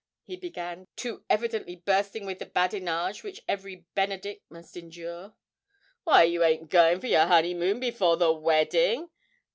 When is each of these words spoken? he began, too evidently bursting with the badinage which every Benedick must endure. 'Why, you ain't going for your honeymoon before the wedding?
he 0.23 0.35
began, 0.35 0.87
too 0.95 1.23
evidently 1.29 1.75
bursting 1.75 2.25
with 2.25 2.39
the 2.39 2.45
badinage 2.47 3.21
which 3.21 3.43
every 3.47 3.85
Benedick 3.93 4.41
must 4.49 4.75
endure. 4.75 5.35
'Why, 6.05 6.23
you 6.23 6.43
ain't 6.43 6.69
going 6.71 6.99
for 6.99 7.05
your 7.05 7.27
honeymoon 7.27 7.79
before 7.79 8.17
the 8.17 8.33
wedding? 8.33 9.11